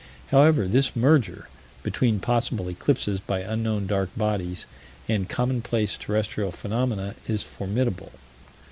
However, 0.29 0.65
this 0.67 0.95
merger 0.95 1.47
between 1.83 2.19
possible 2.19 2.67
eclipses 2.69 3.19
by 3.19 3.41
unknown 3.41 3.85
dark 3.85 4.09
bodies 4.17 4.65
and 5.07 5.29
commonplace 5.29 5.95
terrestrial 5.95 6.51
phenomena 6.51 7.13
is 7.27 7.43
formidable. 7.43 8.11